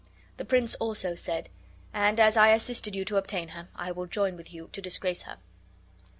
The 0.37 0.45
prince 0.45 0.73
also 0.73 1.13
said, 1.13 1.49
"And 1.93 2.19
as 2.19 2.35
I 2.35 2.53
assisted 2.53 2.95
you 2.95 3.05
to 3.05 3.17
obtain 3.17 3.49
her, 3.49 3.67
I 3.75 3.91
will 3.91 4.07
join 4.07 4.35
with 4.35 4.51
you 4.51 4.69
to 4.71 4.81
disgrace 4.81 5.21
her." 5.29 5.37